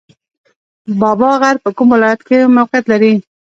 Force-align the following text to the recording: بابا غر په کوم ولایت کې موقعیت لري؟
بابا 1.01 1.29
غر 1.41 1.55
په 1.63 1.69
کوم 1.77 1.87
ولایت 1.93 2.21
کې 2.27 2.37
موقعیت 2.57 2.85
لري؟ 2.91 3.13